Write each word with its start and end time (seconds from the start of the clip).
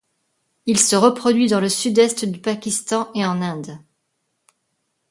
Il 0.65 0.79
se 0.79 0.95
reproduit 0.95 1.45
dans 1.47 1.59
le 1.59 1.69
sud-est 1.69 2.25
du 2.25 2.39
Pakistan 2.41 3.11
et 3.13 3.23
en 3.23 3.39
Inde. 3.39 3.77